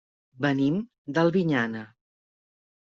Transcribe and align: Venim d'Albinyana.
Venim 0.45 0.79
d'Albinyana. 1.19 1.87